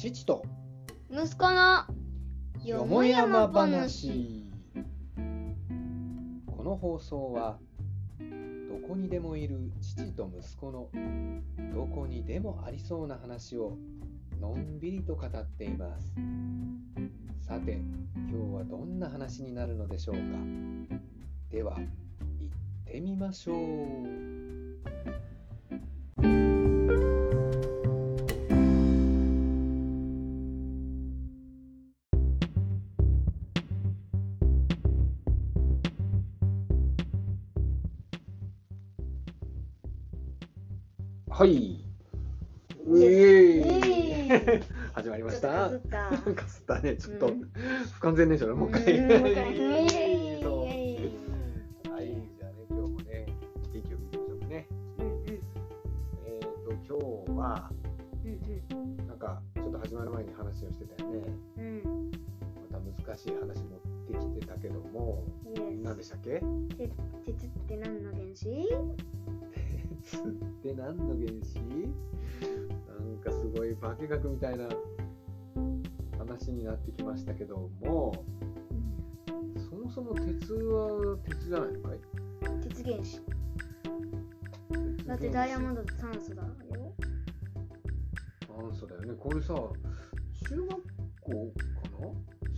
[0.00, 0.42] 父と。
[1.10, 1.84] 息子の
[2.64, 4.46] よもやま話。
[6.46, 7.58] この放送は
[8.18, 10.88] どこにでもいる父と息子の
[11.74, 13.76] どこにでもありそうな話を
[14.40, 16.14] のんびりと語っています。
[17.42, 17.72] さて
[18.30, 20.22] 今日はどんな話になるのでしょうか。
[21.50, 21.88] では行っ
[22.86, 24.29] てみましょう
[41.40, 41.82] はい。
[42.86, 43.60] うえ
[44.28, 44.62] え
[44.92, 45.70] 始まりました。
[45.70, 46.10] なんか
[46.44, 46.98] 吸ったね。
[46.98, 47.50] ちょっと、うん
[47.94, 48.54] 不完全燃焼だ。
[48.54, 48.98] もう一回。
[48.98, 52.08] うんもう一回イエイそうイエイはい。
[52.36, 53.26] じゃあね、今日もね、
[53.72, 54.66] 元気を見てみましょうかね。
[54.98, 55.28] うんうん
[56.26, 57.72] えっ、と、今日は、
[58.22, 61.22] うんなんか、ちょっと始まる前に話をしてたよね。
[62.70, 65.24] また難しい話持ってきてたけども、
[65.82, 66.42] 何でしたっけ？
[67.24, 68.68] 鉄って何の原子？
[70.02, 70.20] 鉄っ
[70.62, 71.60] て何の原子？
[72.88, 74.68] なんかすごい化学みたいな
[76.18, 78.24] 話になってきましたけども、
[79.68, 82.00] そもそも鉄は鉄じゃないのかい？
[82.62, 83.20] 鉄原子。
[84.68, 86.48] 鉄だってダイヤモンドって酸素だよ。
[88.46, 89.14] 炭素だよね。
[89.18, 89.72] これさ、中
[90.56, 91.34] 学校か
[92.00, 92.06] な？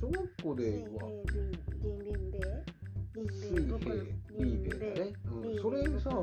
[0.00, 1.10] 小学校では
[3.28, 3.66] 水平、
[4.38, 5.12] リーベだね。
[5.26, 6.16] うん、それさ、や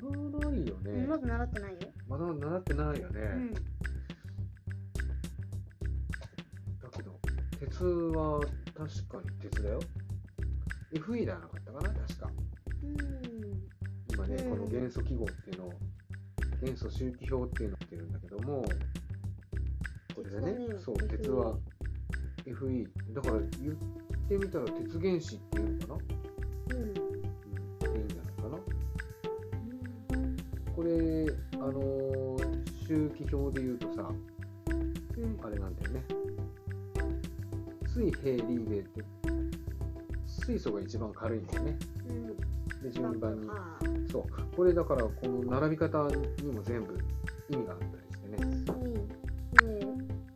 [0.00, 1.06] らないよね。
[1.06, 3.20] まだ習ってないよまだ習ってないよね。
[3.20, 3.60] うんだ
[6.96, 7.18] けど、
[7.58, 8.40] 鉄は
[8.74, 9.80] 確かに鉄だよ。
[10.92, 12.30] FE ではなかったかな、確か。
[14.12, 15.72] 今ね、うんこの元素記号っていうのを、
[16.62, 18.64] 元素周期表っていうのを言ってるんだけども、
[20.14, 21.58] これでね、ねそう、鉄は
[22.46, 22.88] FE。
[23.12, 23.74] だから言っ
[24.28, 27.07] てみたら鉄原子っていうのかな、うん
[30.78, 30.90] これ、
[31.54, 34.08] あのー周期表で言うとさ、
[34.70, 36.04] うんあれなんだよね。
[37.84, 39.02] 水平リーベって
[40.24, 41.76] 水素が一番軽いんだよね。
[42.08, 42.26] うん
[42.80, 43.48] で順番に。
[43.50, 43.76] あ
[44.12, 44.22] そう。
[44.56, 46.06] これだからこの並び方
[46.42, 46.96] にも全部
[47.50, 48.38] 意味があったりしてね。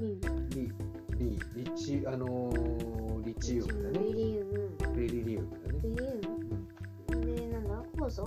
[0.00, 0.72] リンリ
[1.16, 3.98] リリチあのーリチウムだね。
[4.00, 5.78] ベリウムベリリウムだね。
[5.84, 7.82] ベリウムでなんだ？
[7.96, 8.24] 酵素？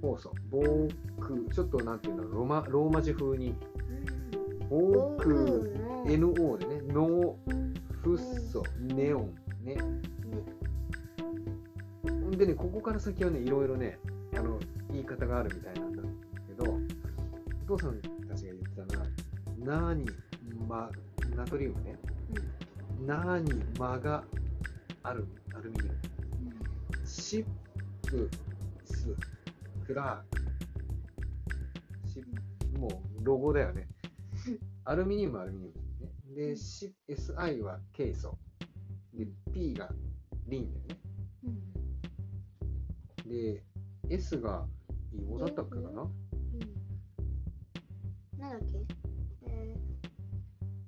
[0.00, 0.32] 酵素。
[1.52, 3.54] ちょっとなんていうのロマローマ字風に。
[4.70, 5.64] 防空防
[6.04, 6.82] 空の NO でね。
[6.88, 9.34] ノーフッ素ネオン。
[9.64, 9.76] ね。
[12.36, 13.98] でね、ここから先はね、いろいろね、
[14.36, 14.60] あの、
[14.92, 16.02] 言い方があるみたいなんだ
[16.46, 16.78] けど、
[17.64, 19.02] お父さんたちが言ってたの
[19.74, 20.06] は、なに、
[20.68, 20.88] ま、
[21.34, 21.96] ナトリウムね、
[23.04, 24.22] なに、まが
[25.02, 27.44] ある、アルミニウム、シッ
[28.08, 28.30] プ
[28.84, 29.14] ス、
[29.86, 30.37] クラーク、
[32.78, 33.88] もうロゴだよね。
[34.84, 35.72] アルミニウム、アルミニウ
[36.30, 36.48] ム、ね。
[36.50, 38.36] で、シ SI はケイ素。
[39.12, 39.90] で、P が
[40.46, 40.96] リンだよね。
[43.26, 43.62] で、
[44.08, 44.66] S が
[45.14, 46.10] 硫黄だったっけかな？
[48.38, 48.78] なんだっけ？
[49.46, 49.76] え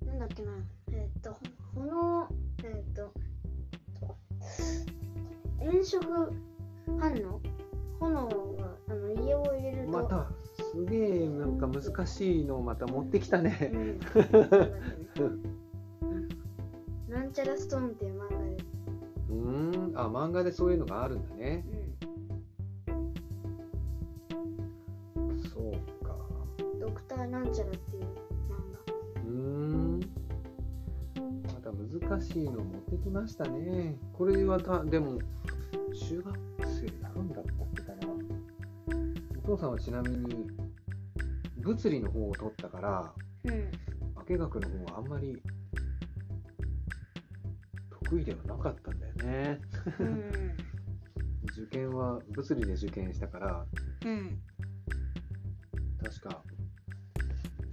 [0.05, 0.53] ー、なんだっけな？
[0.93, 1.37] えーっと
[1.75, 2.29] この
[2.65, 3.13] えーっと
[5.59, 6.33] 炎色
[6.99, 7.41] 反応？
[7.99, 10.31] 炎があの家を入れるとまた、
[10.73, 13.73] すげえなんか難しいのをまた持ってきたうね。
[13.75, 13.99] ん
[17.11, 18.57] なんちゃらストーンっていう漫画で、
[19.31, 21.65] うーん、あ、漫画でそういうのがあるんだね。
[25.53, 25.73] そう
[26.05, 26.17] か。
[26.61, 28.61] うん、ドクターなんちゃらっていう漫
[29.25, 30.01] うーん。
[31.47, 33.99] また難しいの持ってきましたね。
[34.13, 35.19] これはた、でも、
[36.09, 38.09] 中学生やるんだったっけかな。
[39.43, 40.47] お父さんはちなみに、
[41.71, 43.15] 物理の方を取ったから、
[43.45, 43.71] 画うん
[44.15, 45.41] 化学の方はあんまり
[48.05, 49.61] 得意ではなかったんだよね。
[50.01, 50.57] うん
[51.53, 53.67] 受験は物理で受験したから、
[54.05, 54.41] うん
[56.03, 56.43] 確か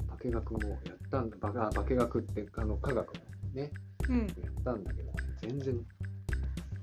[0.07, 3.21] 化学もやったんだ、化化学ってあの科学も
[3.53, 3.71] ね、
[4.09, 5.11] うんやったんだけど、
[5.41, 5.75] 全然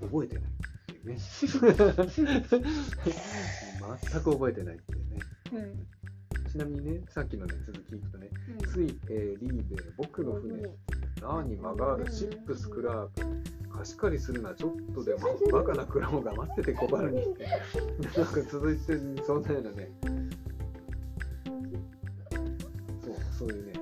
[0.00, 0.48] 覚えてないっ
[0.86, 1.16] ていうね。
[4.10, 5.18] 全く覚えてないっていうね。
[5.52, 5.93] うん
[6.54, 8.30] ちなみにね、さっきのね、続きいくとね、
[8.72, 10.62] つい、えー、リーベ、僕の船、
[11.20, 15.20] なあに間がある、シップスクラーク、貸し借りするな、ちょっとでも、
[15.50, 19.90] バカなクラを黙ってて小腹に、なんか続いて、そんなようなね、
[23.04, 23.72] そう、そういうね、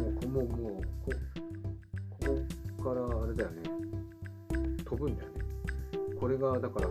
[0.00, 1.12] もう、もう、もう、こ
[6.40, 6.90] がだからあ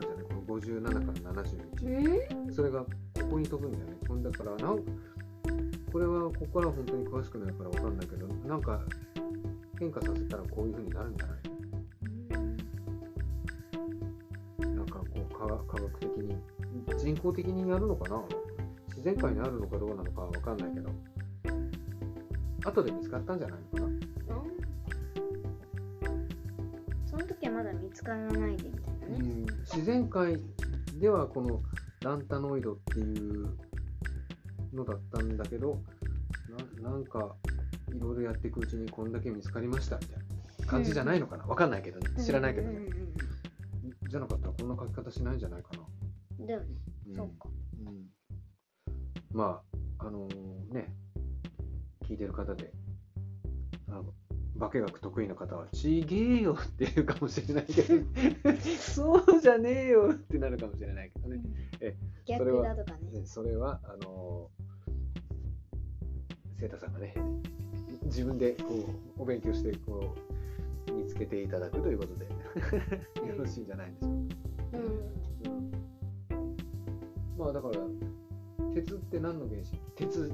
[0.00, 0.24] るじゃない？
[0.24, 2.86] この57から71うんそれがこ
[3.30, 3.96] こに飛ぶんだよね。
[4.22, 4.78] だからなん
[5.92, 8.80] これはここから本当に詳しくないからわかんないけどなんか
[9.78, 11.34] 変化させたらこういう風になるんじゃな
[14.68, 14.76] い？
[14.76, 15.46] なんかこう科
[15.76, 16.36] 科学的に。
[16.98, 18.20] 人工的にやるのかな？
[18.88, 20.90] 自然界にあるのかどうなのかわかんないけど。
[22.64, 23.89] 後で見つかったんじゃないのかな？
[27.20, 29.16] の時はまだ見つからないでみたいなね。
[29.18, 29.46] うん。
[29.60, 30.36] 自然界
[30.98, 31.62] ではこの
[32.02, 33.56] ランタノイドっていう
[34.72, 35.82] のだったんだけど
[36.82, 37.34] ななんか
[37.88, 40.18] いろいろやっていくうちにこんだけ見つかりましたみたい
[40.60, 41.44] な感じじゃないのかな。
[41.44, 42.22] わかんないけどね。
[42.22, 42.76] 知らないけどね。
[42.76, 43.10] うんうんうん
[44.10, 45.82] じゃなかったらこんな書き方しないんじゃないかな、
[46.40, 46.66] うんだよね。
[47.10, 47.16] うん。
[47.16, 47.48] そうか。
[47.86, 48.06] うん。
[49.32, 49.62] ま
[49.98, 50.26] ああの
[50.72, 50.92] ね
[52.08, 52.72] 聞いてる方で
[54.68, 58.04] 化学得意な方は「ちげえよ」って言うかもしれないけど。
[58.78, 61.42] そうじゃねえよってなるかもしれないけどね。
[61.80, 61.96] え
[62.26, 62.76] それ逆は
[63.24, 64.50] それはあの
[66.58, 67.14] セータさんがね
[68.04, 68.64] 自分でこ
[69.18, 70.14] うお勉強してこ
[70.88, 72.26] う見つけていただくということで
[73.26, 74.36] よろしいんじゃないでしょうか。
[74.74, 77.38] うん。
[77.38, 77.78] まあだから
[78.74, 79.74] 鉄って何の原子？
[79.96, 80.32] 鉄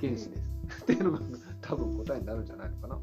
[0.00, 0.52] 原子です、
[0.82, 1.20] っていうのが
[1.60, 2.98] 多分答えになるんじゃないのかな。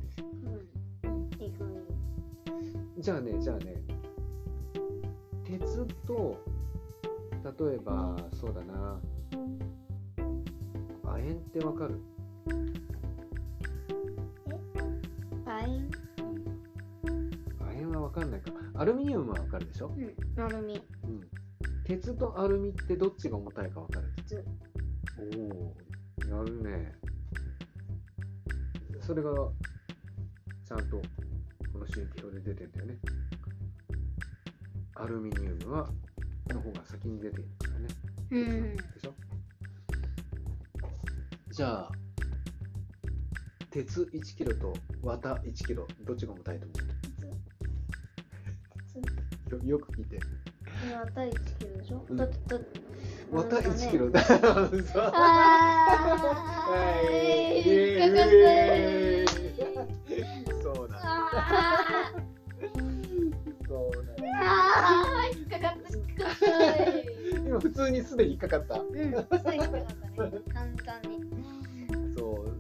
[3.00, 3.06] じ。
[3.06, 3.76] じゃあねじゃあね
[5.46, 6.38] 鉄と
[7.60, 9.00] 例えばそうだな
[11.06, 12.00] 亜鉛ってわかる、
[15.44, 15.90] パイン。
[17.60, 20.44] 亜鉛はわかんないかアルミニウムはわかるでしょ、うん。
[20.44, 20.82] アルミ。
[21.04, 21.22] うん、
[21.84, 24.08] 鉄とアルミってどっちが重たいかわかる？
[24.18, 24.46] 鉄。
[25.18, 25.22] お
[25.56, 25.76] お
[26.30, 26.94] やるね
[29.02, 29.32] それが
[30.68, 31.02] ちゃんと
[32.00, 32.98] この周期表で出てんだよね。
[34.96, 35.90] アルミニウムは
[36.54, 37.88] の方が先に出てるからね。
[38.32, 38.76] うん。
[38.76, 39.14] でしょ？
[41.52, 41.92] じゃあ
[43.70, 44.74] 鉄1キロと
[45.04, 46.80] 綿1キロどっちが重たいと思鉄。
[49.52, 50.20] うよよく聞いて。
[50.86, 52.06] 今、第1キロでしょ？
[52.10, 52.18] うん。
[52.18, 52.80] だって、だって。
[53.32, 54.22] 綿1キロだ。
[54.22, 57.12] あー。
[57.12, 57.98] イエーイ。
[57.98, 58.32] 引っかかった。
[58.32, 59.49] イエー
[67.60, 68.80] 普通にすでに引っかかった。
[68.80, 69.86] うん、すぐ引っかかっ
[70.16, 70.32] たね。
[70.54, 71.20] 簡単に。
[72.18, 72.52] そう。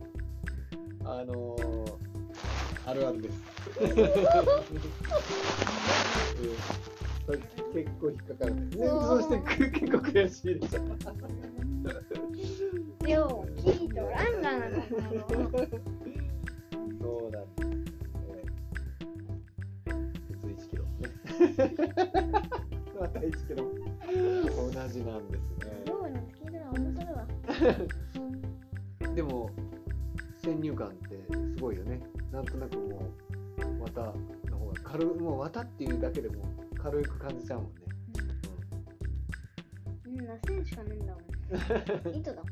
[1.05, 1.93] あのー、
[2.85, 3.43] あるあるです。
[3.81, 3.85] う
[7.35, 7.39] ん。
[7.73, 8.87] 結構引っかかるね。
[8.87, 10.81] そうそしてく結構悔しいでしょ
[13.09, 14.67] よう聞いとらんがな
[17.01, 17.45] そうだね、
[18.27, 19.93] えー、
[20.43, 20.83] 鉄1キロ
[23.19, 23.65] ねまた1キロ
[24.71, 25.91] 同じなんですね。
[25.91, 27.27] ようなんて聞いたら面白いわ。
[29.15, 29.49] でも
[30.41, 32.01] 先入観ってすごいよね。
[32.31, 34.13] なんとなくもう綿
[34.49, 36.43] の方が軽いもう綿っていうだけでも
[36.77, 37.81] 軽く感じちゃうもんね、
[40.05, 40.25] うん。
[40.25, 42.43] な線しかねえんだもん 糸だ。
[42.43, 42.51] もん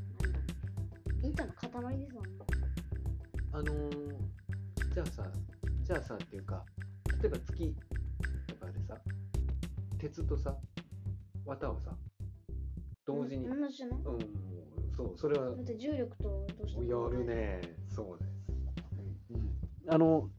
[1.25, 2.23] 糸の塊ですもん
[3.53, 5.31] あのー、じゃあさ
[5.83, 6.63] じゃあさっていうか
[7.21, 7.75] 例えば月
[8.47, 8.97] とかでさ
[9.97, 10.55] 鉄とさ
[11.45, 11.91] 綿をさ
[13.05, 13.99] 同時に、うん、同じじゃない
[14.95, 17.61] そうそれはだって重力とどうしてもやるね。
[17.87, 18.31] そうです、
[19.31, 20.29] うん、あの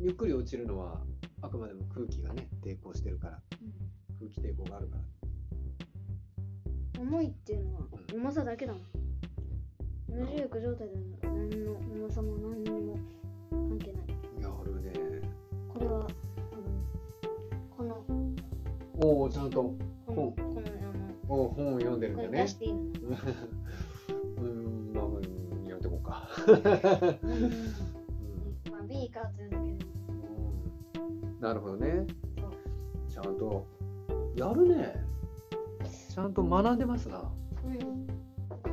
[0.00, 1.00] ゆっくり落ちるのは
[1.42, 3.38] あくまでも空気がね抵抗してるから。
[4.18, 5.02] 空気抵抗があるから。
[5.02, 5.10] うん
[7.00, 7.80] 重いっていうのは
[8.12, 8.82] 重さだけだもん。
[10.08, 12.89] 無重力状態で何の重さも何にも
[19.02, 19.62] おおちゃんと。
[19.62, 19.76] こ
[20.08, 20.62] のほうこの
[21.28, 22.46] おー本を読んでるんだね。
[22.60, 25.12] うーんまあうん
[25.64, 26.28] 読んでこうか、
[28.70, 29.76] まあ、ビーカーというだけで
[30.98, 31.00] う
[31.38, 31.40] ん。
[31.40, 32.06] なるほどね。
[33.08, 33.66] ちゃんと
[34.36, 35.04] やるね。
[36.12, 37.22] ちゃんと学んでますな。
[37.64, 38.16] うんだ
[38.56, 38.70] って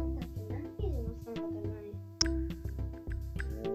[0.49, 1.51] 何ページもしたんだから
[3.63, 3.69] 何？
[3.69, 3.71] お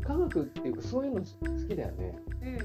[0.00, 0.02] ー。
[0.02, 1.26] 科学っていうかそういうの好
[1.68, 2.18] きだよね。
[2.42, 2.58] うん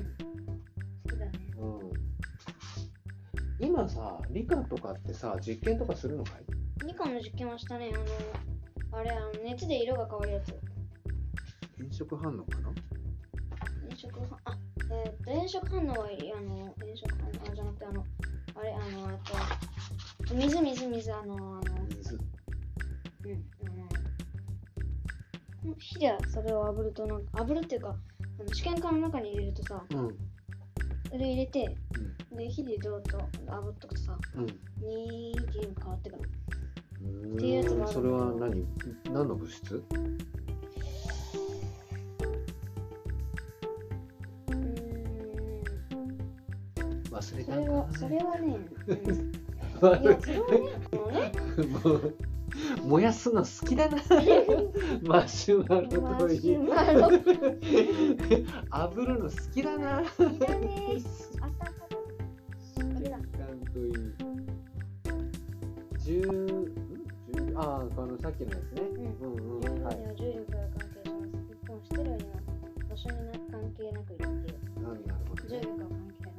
[3.75, 6.87] 今さ理科とかってさ実験とかするのかい？
[6.87, 7.91] 理科の実験はしたね。
[7.93, 7.97] あ
[8.93, 10.57] のあれあの熱で色が変わるやつ。
[11.77, 12.73] 変色反応かな？
[13.83, 14.57] 炎色反あ
[14.89, 18.05] えー、っと炎色反応はあの炎色反応あじゃなくてあの
[18.55, 19.17] あれあのえっ
[20.25, 21.61] と水水水あのあの
[21.97, 22.15] 水。
[22.15, 22.21] うん
[25.63, 27.93] あの火でそれを炙るとなんか炙るっていうかあ
[28.41, 30.17] の試験管の中に入れるとさうん
[31.09, 31.75] それ入れて
[32.31, 34.45] で火でずっと炙っとくとさうん。
[34.45, 36.29] にーっていうの変わってくる
[37.01, 37.33] うん。
[37.35, 37.93] っていうやつがある。
[37.93, 38.65] それは何？
[39.11, 39.83] 何の物質？
[47.11, 48.57] 忘れそれたんかはそれはね、
[48.87, 48.99] うん、 い
[49.79, 51.31] 忘やそれはね
[52.83, 53.97] 燃やすの好きだな。
[55.03, 56.39] マシュマロマといい。
[56.39, 56.59] 炙
[59.05, 60.01] るの好きだな。
[67.57, 68.81] ああのさっきのやつね。
[68.81, 69.05] うん。
[69.05, 71.27] うんうん重力にははい重力が関係します。
[71.51, 72.31] 一本してるよりは
[72.89, 73.21] 場所にな
[73.51, 74.57] 関係なくいるっていう。
[74.83, 75.47] なるほどね。
[75.47, 76.33] 重力は関係ない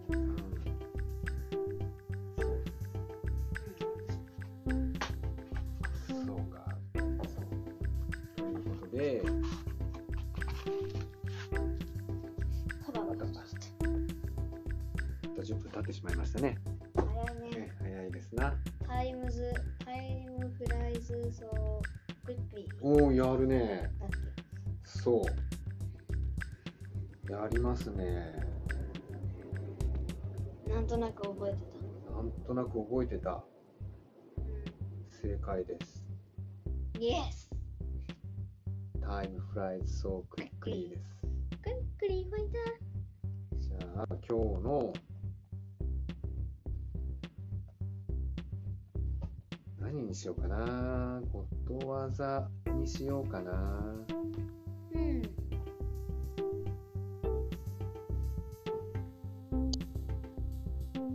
[15.46, 16.58] 10分経ってしまいましたね。
[16.96, 17.50] 早いね。
[17.50, 18.52] ね早いですな。
[18.84, 22.68] タイムズタイムフライズソークイックリー。
[22.82, 23.88] おおやるね。
[24.82, 25.22] そ
[27.28, 27.32] う。
[27.32, 28.34] やりますね。
[30.68, 31.58] なんとなく覚えて
[32.12, 33.30] なんとなく覚えてた。
[33.30, 33.44] た
[35.22, 36.04] 正解です。
[36.96, 37.50] うんイエス
[39.00, 41.20] Time flies so quickly です。
[41.62, 43.60] クイックリーファイター。
[43.60, 44.92] じゃあ今日の
[49.86, 51.22] 何にしようかな。
[51.32, 53.52] ことわざにしようかな。
[54.92, 55.22] うん。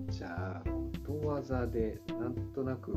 [0.08, 0.90] じゃあこ
[1.22, 2.94] とわざでなんとなく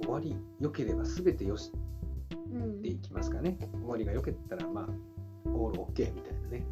[0.00, 1.70] 終わり良ければ全てよし
[2.32, 2.80] うん。
[2.80, 3.58] でいきますかね。
[3.82, 4.88] 終わりが良けったらまあ
[5.44, 6.64] オールオッケーみたいなね。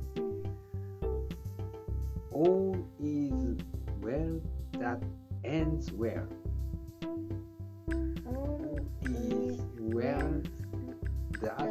[2.33, 3.59] All is
[4.01, 4.41] well
[4.79, 4.99] that
[5.46, 6.28] ends well
[8.26, 10.42] All is well
[11.42, 11.68] that that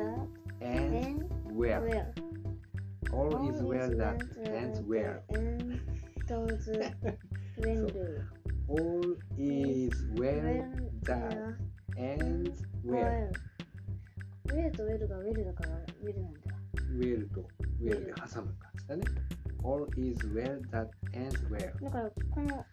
[0.60, 2.12] ends ends well well
[3.12, 6.66] All is well that ends well Ends
[7.58, 8.24] well
[8.68, 10.64] All is well
[11.02, 11.56] that
[11.96, 13.32] ends well
[14.50, 16.40] ウェルとウェルがウェルだからウェルなんだ
[16.98, 17.46] well と
[17.80, 19.02] well で挟む感じだね
[19.62, 22.64] All is well that ends well だからこの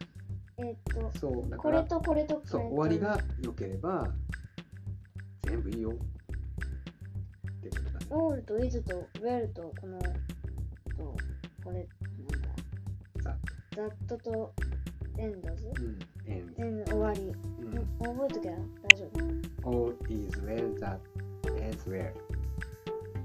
[0.62, 2.48] えーっとそうだかこれらとこれとこれと。
[2.48, 4.08] そう終わりが良ければ
[5.42, 5.90] 全部いいよ。
[5.90, 5.94] っ
[7.62, 8.06] てことだね。
[8.10, 10.08] オールとイズとウェルとこのと
[11.64, 11.86] これなんだ
[13.22, 13.36] ざ
[13.76, 14.54] ザットと
[15.18, 15.70] エンドズ。
[15.80, 17.78] うん ends エン終わり、うん。
[17.78, 19.10] うん、覚えときゃ大丈
[19.64, 19.68] 夫。
[19.68, 20.98] All is well that
[21.58, 22.12] ends well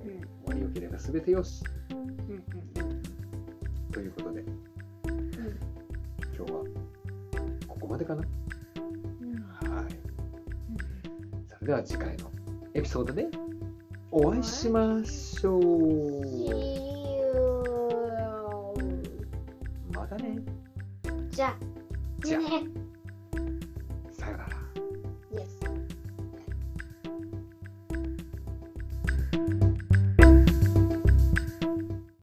[0.03, 0.21] うん。
[0.21, 1.63] 終わり良ければ全てよし。
[1.91, 2.03] うんう
[2.33, 2.41] ん。
[3.91, 4.43] ということで
[7.87, 8.23] ここまでかな。
[9.63, 9.73] うん。
[9.73, 9.85] はい。
[11.47, 12.29] それでは次回の
[12.73, 13.27] エピソードで
[14.11, 15.61] お会いしましょう。
[19.93, 20.37] またね。
[21.29, 21.55] じゃあ。
[22.25, 22.41] じゃあ。
[22.41, 22.76] ね